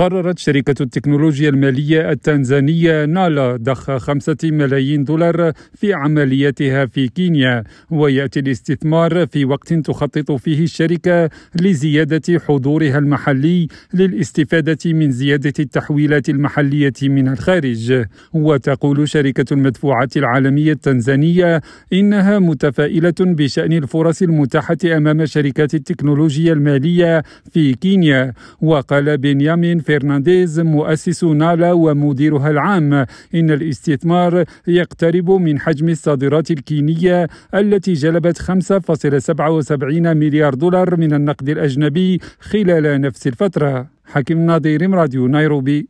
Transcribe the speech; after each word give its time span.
قررت 0.00 0.38
شركة 0.38 0.82
التكنولوجيا 0.82 1.48
المالية 1.48 2.10
التنزانية 2.10 3.04
نالا 3.04 3.56
ضخ 3.56 3.96
خمسة 3.96 4.36
ملايين 4.44 5.04
دولار 5.04 5.52
في 5.74 5.92
عملياتها 5.92 6.86
في 6.86 7.08
كينيا 7.08 7.64
ويأتي 7.90 8.40
الاستثمار 8.40 9.26
في 9.26 9.44
وقت 9.44 9.72
تخطط 9.74 10.32
فيه 10.32 10.64
الشركة 10.64 11.30
لزيادة 11.60 12.38
حضورها 12.48 12.98
المحلي 12.98 13.68
للاستفادة 13.94 14.78
من 14.92 15.10
زيادة 15.10 15.52
التحويلات 15.58 16.28
المحلية 16.28 16.92
من 17.02 17.28
الخارج. 17.28 18.04
وتقول 18.32 19.08
شركة 19.08 19.54
المدفوعات 19.54 20.16
العالمية 20.16 20.72
التنزانية 20.72 21.60
إنها 21.92 22.38
متفائلة 22.38 23.14
بشأن 23.20 23.72
الفرص 23.72 24.22
المتاحة 24.22 24.76
أمام 24.84 25.26
شركات 25.26 25.74
التكنولوجيا 25.74 26.52
المالية 26.52 27.22
في 27.52 27.74
كينيا. 27.74 28.32
وقال 28.62 29.18
بنيامين 29.18 29.87
فرنانديز 29.88 30.60
مؤسس 30.60 31.24
نالا 31.24 31.72
ومديرها 31.72 32.50
العام. 32.50 32.92
إن 33.34 33.50
الاستثمار 33.50 34.44
يقترب 34.66 35.30
من 35.30 35.60
حجم 35.60 35.88
الصادرات 35.88 36.50
الكينية 36.50 37.28
التي 37.54 37.92
جلبت 37.92 38.38
5.77 38.38 40.16
مليار 40.16 40.54
دولار 40.54 40.96
من 40.96 41.14
النقد 41.14 41.48
الأجنبي 41.48 42.20
خلال 42.40 43.00
نفس 43.00 43.26
الفترة. 43.26 43.86
حكيم 44.04 44.46
ناظير 44.46 44.90
راديو 44.90 45.26
نيروبي. 45.26 45.86